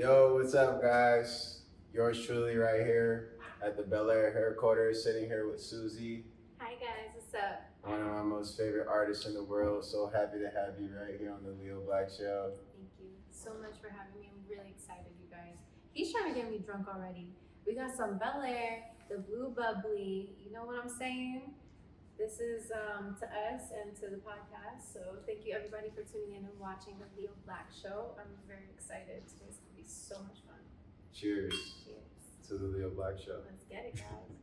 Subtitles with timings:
[0.00, 1.60] Yo, what's up, guys?
[1.92, 6.22] Yours truly, right here at the Belaire headquarters, sitting here with Suzi,
[6.56, 7.68] Hi guys, what's up?
[7.82, 9.84] one of my most favorite artists in the world.
[9.84, 12.52] So happy to have you right here on the Leo Black Show.
[12.72, 14.30] Thank you so much for having me.
[14.32, 15.60] I'm really excited, you guys.
[15.92, 17.28] He's trying to get me drunk already.
[17.66, 18.78] We got some Belaire,
[19.10, 20.30] the Blue Bubbly.
[20.42, 21.42] You know what I'm saying?
[22.20, 24.92] This is um, to us and to the podcast.
[24.92, 28.12] So thank you everybody for tuning in and watching the Leo Black Show.
[28.20, 29.22] I'm very excited.
[29.26, 30.60] Today's gonna be so much fun.
[31.14, 32.46] Cheers Cheers.
[32.46, 33.40] to the Leo Black Show.
[33.48, 34.36] Let's get it, guys.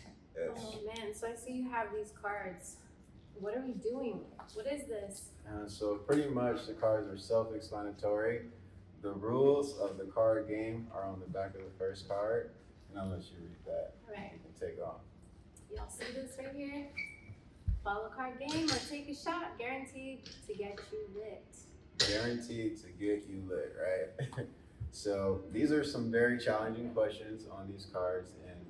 [0.34, 0.48] Yes.
[0.54, 2.76] Oh man, so I see you have these cards.
[3.40, 4.20] What are we doing?
[4.52, 5.30] What is this?
[5.46, 8.42] Uh, so pretty much the cards are self-explanatory.
[9.00, 12.50] The rules of the card game are on the back of the first card,
[12.96, 13.94] and I'll let you read that.
[14.08, 14.32] All right.
[14.32, 15.00] You can take off.
[15.74, 16.86] Y'all see this right here?
[17.84, 21.56] Follow card game or take a shot, guaranteed to get you lit.
[21.98, 24.46] Guaranteed to get you lit, right?
[24.90, 28.64] so these are some very challenging questions on these cards, and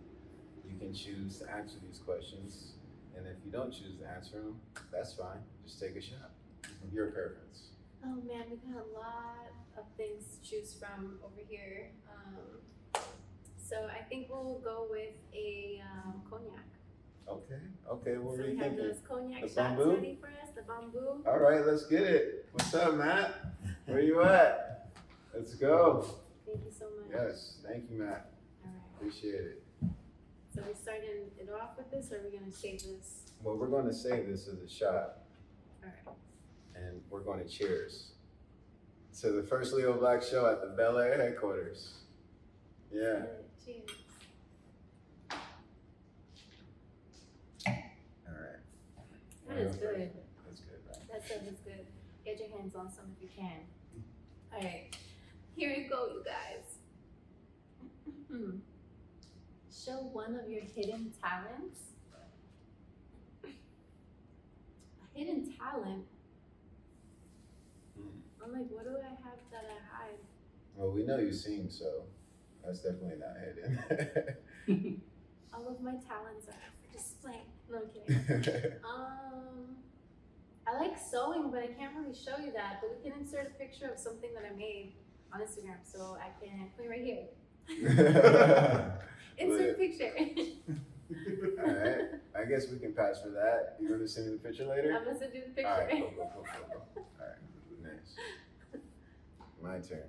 [0.71, 2.73] you can choose to answer these questions.
[3.17, 4.61] And if you don't choose to answer them,
[4.93, 5.39] that's fine.
[5.65, 6.31] Just take a shot.
[6.93, 7.71] Your preference.
[8.05, 11.91] Oh man, we got a lot of things to choose from over here.
[13.69, 16.65] So I think we'll go with a um, cognac.
[17.29, 17.61] Okay.
[17.91, 18.17] Okay.
[18.19, 18.87] What so were you we have thinking?
[18.89, 19.95] those cognac The shots Bumbu?
[19.95, 20.51] ready for us.
[20.55, 21.27] The Bumbu.
[21.27, 22.49] All right, let's get it.
[22.53, 23.35] What's up, Matt?
[23.87, 24.91] Where you at?
[25.35, 26.07] Let's go.
[26.47, 27.11] Thank you so much.
[27.13, 27.59] Yes.
[27.67, 28.31] Thank you, Matt.
[28.65, 28.81] All right.
[28.97, 29.63] Appreciate it.
[30.55, 33.33] So we're starting it off with this, or are we gonna save this?
[33.43, 35.19] Well, we're going to save this as a shot.
[35.83, 36.17] All right.
[36.75, 38.13] and we're going to cheers
[39.21, 41.95] to the first Leo Black show at the Belaire headquarters.
[42.91, 43.25] Yeah.
[43.65, 43.91] Cheers.
[47.67, 47.73] All
[48.35, 48.61] right.
[49.49, 50.11] That is good.
[50.47, 51.09] That's good, right?
[51.11, 51.87] That stuff is good.
[52.25, 53.61] Get your hands on some if you can.
[54.53, 54.97] All right,
[55.55, 56.79] here you go, you guys.
[59.85, 61.81] Show one of your hidden talents.
[63.45, 66.05] A hidden talent.
[67.97, 68.09] Hmm.
[68.43, 70.19] I'm like, what do I have that I hide?
[70.75, 72.05] Well, we know you sing, so
[72.67, 73.37] that's definitely not
[74.67, 75.03] hidden.
[75.55, 77.41] All of my talents are up for display.
[77.71, 78.73] No I'm kidding.
[78.85, 79.77] Um,
[80.67, 82.81] I like sewing, but I can't really show you that.
[82.81, 84.95] But we can insert a picture of something that I made
[85.33, 87.27] on Instagram, so I can put it right here.
[89.39, 90.13] Insert picture.
[91.61, 92.05] All right.
[92.37, 93.77] I guess we can pass for that.
[93.81, 94.95] You going to send me the picture later?
[94.97, 95.89] I'm gonna send you the All right.
[95.91, 96.05] picture.
[96.05, 97.07] Cool, cool, cool, cool, cool.
[97.21, 97.39] All right.
[97.83, 98.17] Nice.
[99.63, 100.09] My turn.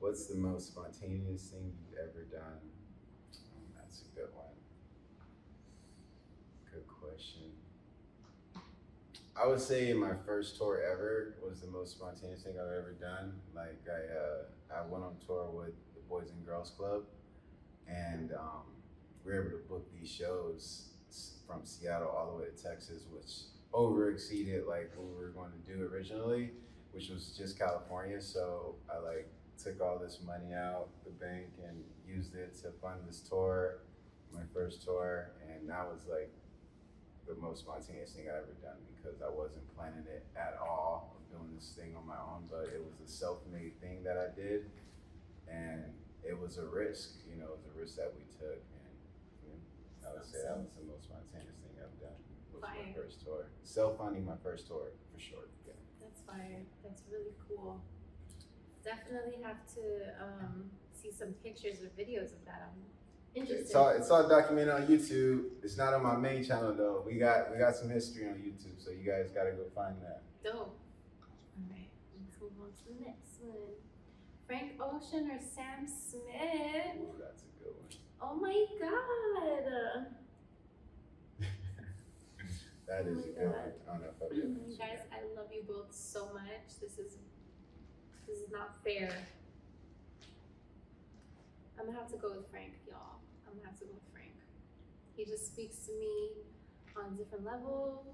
[0.00, 2.60] What's the most spontaneous thing you've ever done?
[3.32, 4.54] Mm, That's a good one.
[6.72, 7.50] Good question.
[9.40, 13.34] I would say my first tour ever was the most spontaneous thing I've ever done.
[13.54, 17.04] Like I, uh, I went on tour with the Boys and Girls Club,
[17.88, 18.66] and um,
[19.24, 20.88] we were able to book these shows
[21.46, 23.30] from Seattle all the way to Texas, which
[23.72, 26.50] over exceeded like what we were going to do originally,
[26.92, 28.20] which was just California.
[28.20, 33.00] So I like took all this money out the bank and used it to fund
[33.06, 33.82] this tour,
[34.32, 36.30] my first tour, and that was like
[37.26, 41.20] the most spontaneous thing I've ever done because I wasn't planning it at all of
[41.28, 44.70] doing this thing on my own, but it was a self-made thing that I did,
[45.50, 45.84] and
[46.24, 48.94] it was a risk, you know, it was a risk that we took, and
[49.44, 52.16] you know, I would say that was the most spontaneous thing I've done.
[52.54, 55.46] Was my first tour, self-funding my first tour for sure.
[55.66, 55.76] Yeah.
[56.00, 56.64] That's fire.
[56.82, 57.82] That's really cool.
[58.84, 59.82] Definitely have to
[60.22, 62.70] um, see some pictures or videos of that.
[62.72, 62.82] I'm
[63.34, 63.66] interested.
[63.66, 65.44] It's all it's all documented on YouTube.
[65.62, 67.02] It's not on my main channel though.
[67.06, 70.22] We got we got some history on YouTube, so you guys gotta go find that.
[70.42, 70.54] Dope.
[70.56, 70.78] All
[71.70, 71.88] right,
[72.20, 73.74] let's move on to the next one.
[74.46, 76.96] Frank Ocean or Sam Smith?
[77.02, 77.88] Ooh, that's a good one.
[78.20, 80.06] Oh my god.
[82.88, 83.54] That is Oh a good one.
[83.86, 86.80] I don't know if I've ever You guys, I love you both so much.
[86.80, 87.18] This is
[88.28, 89.10] this is not fair.
[91.78, 93.18] I'm gonna have to go with Frank, y'all.
[93.46, 94.32] I'm gonna have to go with Frank.
[95.16, 96.30] He just speaks to me
[96.96, 98.04] on a different level.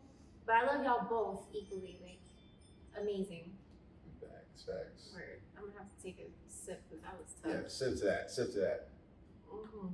[0.46, 1.98] But I love y'all both equally.
[2.02, 2.20] Like
[3.02, 3.50] amazing.
[4.20, 5.10] Facts, facts.
[5.14, 5.40] Word.
[5.56, 7.52] I'm gonna have to take a sip because that was tough.
[7.62, 8.30] Yeah, sip to that.
[8.30, 8.88] Sip to that.
[9.50, 9.92] Mhm.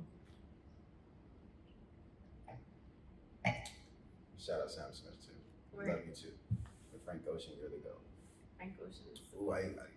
[4.37, 5.37] Shout out Sam Smith too.
[5.77, 5.87] Word.
[5.87, 6.33] Love you too.
[6.91, 7.95] But Frank Ocean, you're the go.
[8.57, 9.05] Frank Ocean.
[9.39, 9.87] Ooh, I, I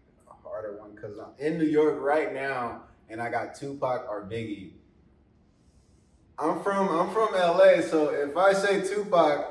[0.44, 4.72] harder one because I'm in New York right now, and I got Tupac or Biggie.
[6.38, 9.46] I'm from I'm from LA, so if I say Tupac,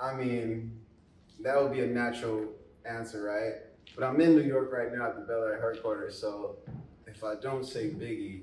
[0.00, 0.80] I mean
[1.40, 2.46] that would be a natural
[2.84, 3.62] answer, right?
[3.94, 6.56] But I'm in New York right now at the Belaire headquarters, so
[7.06, 8.42] if I don't say Biggie,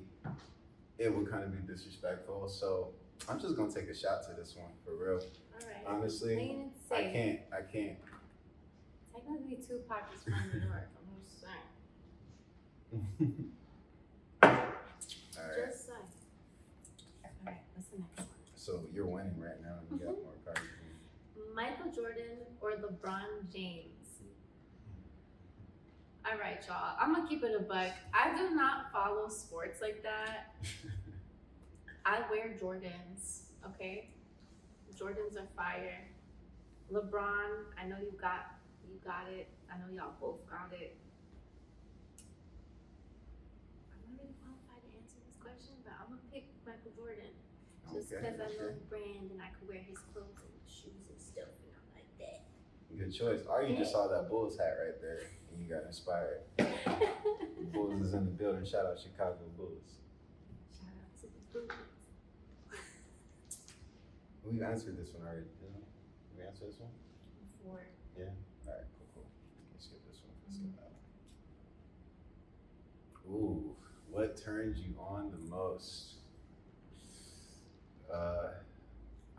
[0.98, 2.48] it would kind of be disrespectful.
[2.50, 2.90] So
[3.30, 5.20] I'm just gonna take a shot to this one for real.
[5.20, 5.84] All right.
[5.86, 7.40] Honestly, I can't.
[7.52, 7.98] I can't.
[9.14, 10.90] Technically, Tupac is from New York.
[11.42, 11.68] Saying.
[14.44, 14.62] All right.
[15.68, 15.98] Just saying.
[17.24, 17.62] All right.
[17.76, 18.28] What's the next one?
[18.56, 20.24] So you're winning right now, and you got mm-hmm.
[20.24, 20.62] more cards.
[21.56, 23.94] Michael Jordan or LeBron James?
[26.26, 26.96] All right, y'all.
[27.00, 27.92] I'm gonna keep it a buck.
[28.14, 30.56] I do not follow sports like that.
[32.06, 33.44] I wear Jordans.
[33.66, 34.10] Okay,
[34.98, 36.00] Jordans are fire.
[36.92, 38.56] LeBron, I know you got
[38.88, 39.50] you got it.
[39.70, 40.96] I know y'all both got it.
[43.92, 47.36] I'm not really qualified to answer this question, but I'm gonna pick Michael Jordan.
[47.84, 51.12] Oh, just Okay, because I the brand and I could wear his clothes and shoes
[51.12, 52.48] and stuff and I'm like that.
[52.96, 53.44] Good choice.
[53.44, 56.48] Or you just saw that Bulls hat right there, and you got inspired.
[57.76, 58.64] Bulls is in the building.
[58.64, 60.00] Shout out Chicago Bulls.
[60.72, 61.76] Shout out to the Bulls.
[64.48, 65.52] We've answered this one already.
[65.60, 66.40] Didn't we?
[66.40, 66.92] we answered this one?
[67.60, 67.84] Before.
[68.16, 68.32] Yeah.
[68.68, 69.28] All right, cool, cool.
[69.76, 70.36] Let's skip this one.
[70.48, 70.80] Let's skip mm-hmm.
[70.80, 70.96] that
[73.28, 73.44] one.
[73.44, 73.76] Ooh,
[74.12, 76.23] what turns you on the most?
[78.14, 78.50] Uh,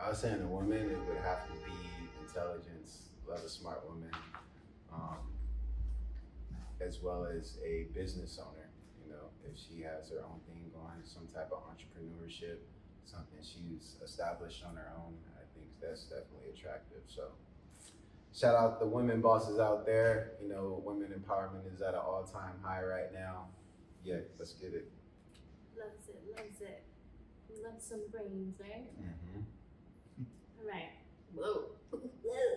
[0.00, 1.78] I was saying a woman, it would have to be
[2.20, 4.10] intelligence, love a smart woman,
[4.92, 5.18] um,
[6.80, 8.68] as well as a business owner.
[9.04, 12.58] You know, if she has her own thing going, some type of entrepreneurship,
[13.04, 17.02] something she's established on her own, I think that's definitely attractive.
[17.06, 17.28] So,
[18.34, 20.32] shout out the women bosses out there.
[20.42, 23.46] You know, women empowerment is at an all time high right now.
[24.02, 24.90] Yeah, let's get it.
[25.78, 26.82] Loves it, loves it.
[27.62, 28.86] Loves some brains, right?
[29.00, 30.22] Mm-hmm.
[30.60, 30.90] Alright.
[31.34, 31.64] Whoa.
[31.90, 32.56] Whoa.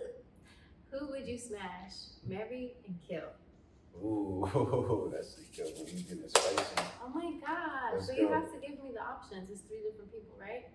[0.90, 1.92] Who would you smash,
[2.26, 3.28] marry, and kill?
[4.02, 6.64] Ooh, that's the kill when you get spicy.
[7.04, 7.92] Oh my gosh.
[7.94, 9.50] Let's so you have to give me the options.
[9.50, 10.66] It's three different people, right?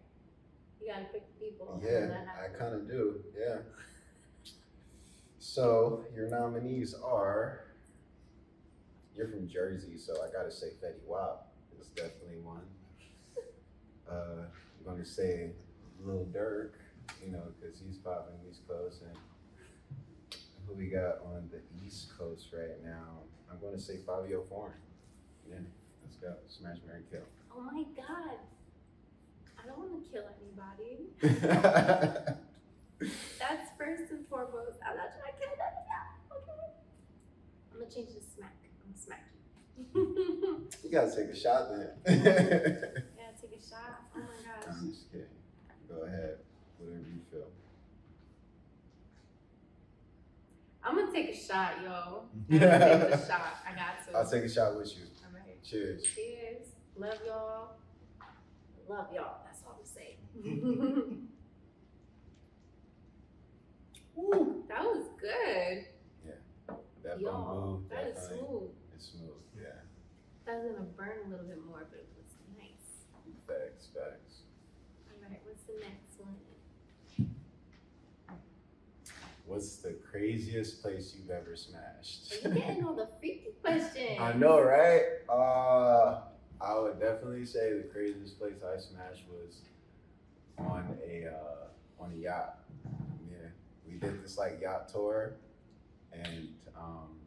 [0.82, 1.82] You gotta pick the people.
[1.84, 3.24] Yeah, I I have to- kind of do.
[3.38, 3.58] Yeah.
[5.40, 7.62] So your nominees are.
[9.16, 11.48] You're from Jersey, so I gotta say Fetty Wap
[11.80, 12.62] is definitely one.
[14.14, 14.46] Uh,
[14.86, 15.52] I'm gonna say
[16.04, 16.74] Lil Durk,
[17.24, 19.18] you know, because he's popping East Coast, and
[20.68, 23.24] who we got on the East Coast right now?
[23.52, 24.74] I'm gonna say Fivio Foreign.
[25.50, 25.58] Yeah,
[26.04, 26.36] let's go.
[26.48, 27.22] Smash, marry, kill.
[27.56, 28.38] Oh my god.
[29.58, 31.10] I don't wanna kill anybody.
[33.40, 34.78] That's first and foremost.
[34.86, 35.84] I'm not trying to kill nobody.
[36.32, 36.64] Okay.
[37.72, 38.58] I'm gonna change to smack.
[38.62, 40.68] I'm gonna smack you.
[40.84, 41.90] you gotta take a shot then.
[43.18, 44.02] yeah, take a shot.
[44.16, 44.64] Oh my gosh.
[44.70, 45.28] I'm just kidding.
[45.90, 46.38] Go ahead.
[46.78, 47.48] Whatever you feel.
[50.84, 52.24] I'm gonna take a shot, yo.
[52.52, 53.58] I'm gonna take the shot.
[53.66, 54.18] I got to.
[54.18, 55.04] I'll take a shot with you.
[55.24, 55.64] All right.
[55.64, 56.04] Cheers.
[56.04, 56.68] Cheers.
[56.98, 57.70] Love y'all.
[58.90, 59.38] Love y'all.
[59.46, 60.18] That's all I'm saying.
[64.16, 64.64] Woo.
[64.68, 65.86] that was good.
[67.04, 68.38] That Yo, Bumbu, that is definitely.
[68.48, 68.70] smooth.
[68.96, 69.44] It's smooth.
[69.60, 69.84] Yeah.
[70.46, 73.04] That was gonna burn a little bit more, but it was nice.
[73.46, 74.48] Facts, facts.
[75.12, 76.36] All right, what's the next one?
[79.54, 82.44] What's the craziest place you've ever smashed?
[82.44, 84.20] Are you getting all the freaky questions?
[84.20, 85.04] I know, right?
[85.30, 86.22] Uh,
[86.60, 89.62] I would definitely say the craziest place I smashed was
[90.58, 92.62] on a uh, on a yacht.
[93.30, 93.50] Yeah,
[93.88, 95.36] we did this like yacht tour,
[96.12, 97.20] and um,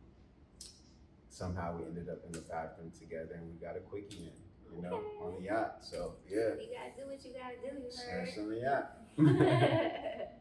[1.30, 4.33] somehow we ended up in the bathroom together, and we got a quickie
[4.73, 5.76] in, you know, on the yacht.
[5.80, 8.37] So yeah, You gotta do what you gotta do, you heard?
[8.37, 8.99] on the yacht.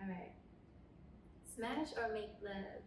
[0.00, 0.30] All right.
[1.62, 2.82] Smash or make love?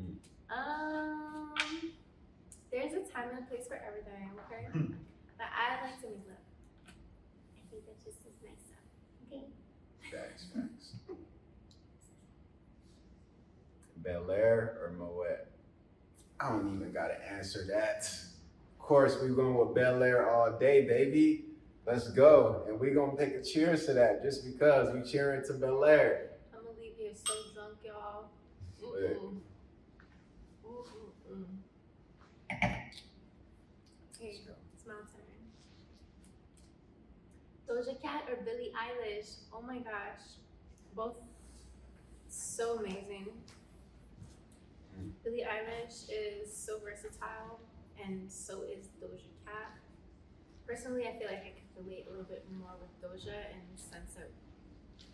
[0.00, 0.16] Mm.
[0.50, 1.54] Um,
[2.72, 4.66] there's a time and a place for everything, okay?
[5.38, 6.42] but I like to make love.
[6.88, 8.82] I think that just is nice stuff.
[9.30, 9.44] Okay.
[10.10, 10.94] Facts, facts.
[14.02, 15.46] Belaire or Moet?
[16.40, 18.12] I don't even gotta answer that.
[18.72, 21.44] Of course, we're going with Belaire all day, baby.
[21.86, 22.64] Let's go.
[22.66, 26.33] And we're gonna take a cheers to that just because we cheering to Belaire.
[28.94, 29.16] Okay.
[37.68, 39.38] Doja Cat or Billie Eilish?
[39.52, 40.38] Oh my gosh,
[40.94, 41.16] both
[42.28, 43.26] so amazing.
[45.24, 47.58] Billie Eilish is so versatile,
[48.02, 49.72] and so is Doja Cat.
[50.66, 53.80] Personally, I feel like I could relate a little bit more with Doja in the
[53.82, 54.30] sense that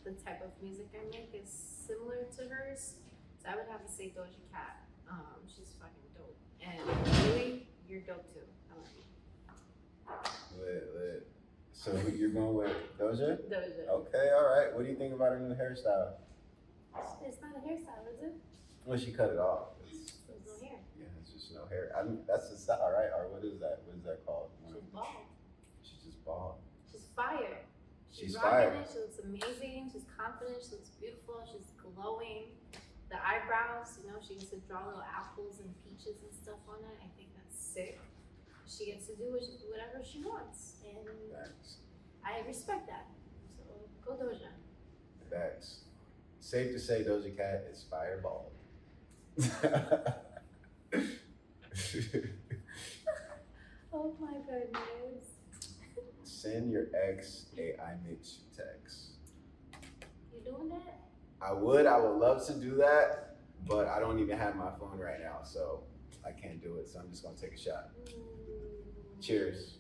[0.05, 2.95] the type of music I make is similar to hers.
[3.43, 4.85] So I would have to say Doja Cat.
[5.11, 6.37] Um, she's fucking dope.
[6.61, 6.81] And
[7.33, 8.45] Louis, you're dope too.
[8.71, 10.63] I love you.
[10.65, 11.27] Lit, lit.
[11.73, 13.39] So you're going with Doja?
[13.49, 13.89] Doja.
[13.89, 14.75] Okay, all right.
[14.75, 16.13] What do you think about her new hairstyle?
[17.25, 18.35] It's not a hairstyle, is it?
[18.85, 19.73] Well, she cut it off.
[19.89, 20.79] It's, There's no hair.
[20.99, 21.93] yeah, it's just no hair.
[21.99, 23.09] I mean, that's the style, right?
[23.17, 23.81] Or what is that?
[23.87, 24.51] What is that called?
[24.67, 25.07] She's bald.
[25.83, 26.55] She's just bald.
[26.91, 27.65] She's fire.
[28.13, 28.75] She's rocking fire.
[28.83, 28.89] it.
[28.93, 29.91] She looks amazing.
[29.93, 30.59] She's confident.
[30.61, 31.41] She looks beautiful.
[31.47, 32.51] She's glowing.
[33.81, 36.99] Eyebrows, you know, she gets to draw little apples and peaches and stuff on it.
[37.01, 37.99] I think that's sick.
[38.67, 41.09] She gets to do whatever she wants, and.
[42.23, 43.07] I respect that.
[43.57, 43.65] So
[44.05, 44.53] go Doja.
[45.31, 45.85] Thanks.
[46.41, 48.53] Safe to say Doja Cat is fireball.
[53.93, 55.25] Oh my goodness.
[56.23, 59.15] Send your ex a I miss you text.
[60.33, 61.01] You doing that?
[61.43, 63.30] I would, I would love to do that,
[63.71, 65.85] but I don't even have my phone right now, so
[66.27, 66.89] I can't do it.
[66.89, 67.91] So I'm just gonna take a shot.
[68.05, 69.23] Mm.
[69.23, 69.79] Cheers.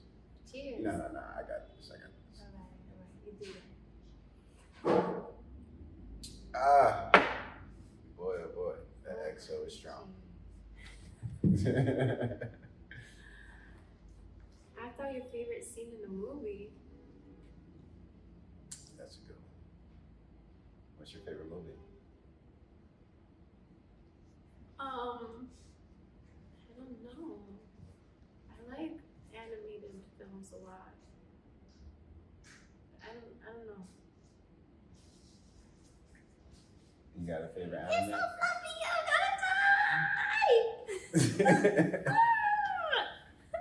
[0.51, 0.81] Cheers.
[0.81, 1.21] No, no, no.
[1.37, 1.91] I got this.
[1.93, 2.41] I got this.
[2.41, 3.11] All right, all right.
[3.27, 3.53] You do
[4.95, 5.25] that.
[6.55, 7.11] Ah,
[8.17, 10.13] boy, oh boy, that XO is strong.
[14.79, 16.71] I thought your favorite scene in the movie.
[18.99, 19.55] That's a good one.
[20.99, 21.79] What's your favorite movie?
[24.81, 25.49] Um,
[26.65, 27.37] I don't know.
[28.49, 28.97] I like
[29.35, 30.95] animated films a lot.
[33.03, 33.37] I don't.
[33.45, 33.85] I don't know.
[37.21, 38.11] You got a favorite You're anime?
[38.11, 38.75] so fluffy.
[38.89, 39.35] I'm gonna
[42.01, 42.15] die.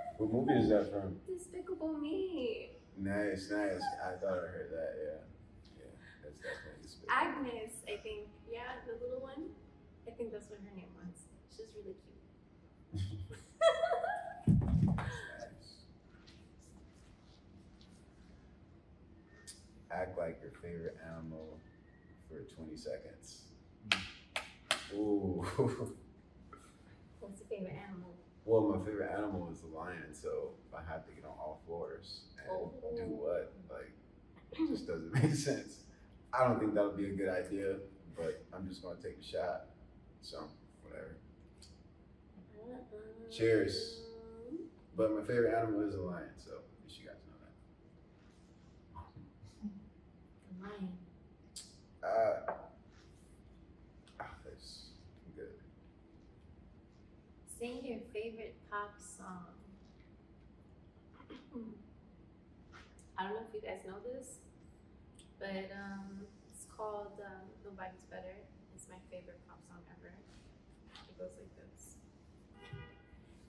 [0.16, 1.16] what movie is that from?
[1.28, 2.70] Despicable Me.
[2.96, 3.82] Nice, nice.
[4.02, 4.92] I thought I heard that.
[4.96, 5.20] Yeah,
[5.76, 5.92] yeah.
[6.24, 7.08] That's definitely spit.
[7.10, 8.28] Agnes, I think.
[8.50, 9.50] Yeah, the little one.
[10.10, 11.22] I think that's what her name was.
[11.56, 13.04] She's really cute.
[19.90, 21.58] Act like your favorite animal
[22.28, 23.42] for 20 seconds.
[23.92, 24.96] Hmm.
[24.96, 25.44] Ooh.
[27.20, 28.14] What's your favorite animal?
[28.46, 32.22] well, my favorite animal is the lion, so I have to get on all fours
[32.38, 32.72] and Oh.
[32.96, 33.52] do what?
[33.70, 33.92] Like,
[34.52, 35.80] it just doesn't make sense.
[36.32, 37.76] I don't think that would be a good idea,
[38.16, 39.66] but I'm just gonna take a shot.
[40.22, 40.44] So,
[40.82, 41.16] whatever.
[43.30, 44.00] Cheers.
[44.96, 47.54] But my favorite animal is a lion, so at least you guys know that.
[50.50, 50.92] The lion.
[52.02, 52.52] Uh,
[54.20, 54.90] ah, that's
[55.36, 55.54] good.
[57.58, 59.54] Sing your favorite pop song.
[63.18, 64.38] I don't know if you guys know this,
[65.38, 68.36] but um, it's called um, Nobody's Better.
[68.74, 69.59] It's my favorite pop song ever.
[69.59, 69.59] It
[71.20, 71.96] goes like this.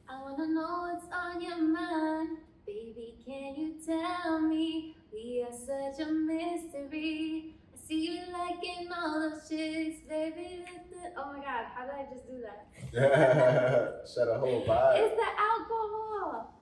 [0.10, 2.40] I wanna know what's on your mind.
[2.68, 4.98] Baby, can you tell me?
[5.14, 7.56] We are such a mystery.
[7.74, 10.66] I see you liking all those chicks, baby.
[10.92, 11.14] The...
[11.18, 14.04] Oh my god, how did I just do that?
[14.14, 14.98] Shut a whole vibe.
[14.98, 16.54] It's the alcohol.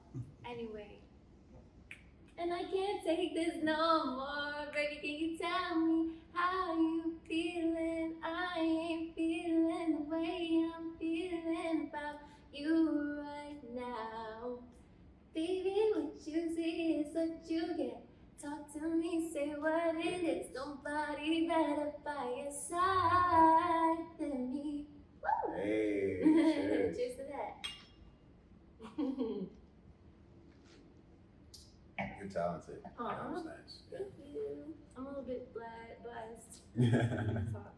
[0.46, 0.99] Anyway.
[2.42, 4.72] And I can't take this no more.
[4.74, 8.14] Baby, can you tell me how you feeling?
[8.24, 12.22] I ain't feeling the way I'm feeling about
[12.54, 13.19] you
[32.34, 32.80] You're talented.
[32.84, 33.80] That was nice.
[33.92, 34.74] Thank you.
[34.98, 36.62] I'm a little bit blessed.
[36.76, 36.90] Yeah.
[37.34, 37.69] That's all